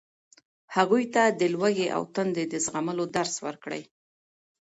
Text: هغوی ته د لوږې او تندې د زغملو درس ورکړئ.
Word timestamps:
هغوی 0.75 1.03
ته 1.15 1.23
د 1.39 1.41
لوږې 1.53 1.87
او 1.95 2.03
تندې 2.15 2.43
د 2.49 2.55
زغملو 2.65 3.05
درس 3.15 3.35
ورکړئ. 3.45 3.81